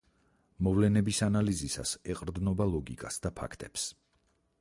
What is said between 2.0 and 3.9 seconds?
ეყრდნობა ლოგიკას და ფაქტებს.